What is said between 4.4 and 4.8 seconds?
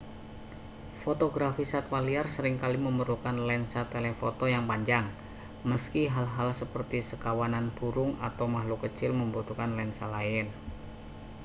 yang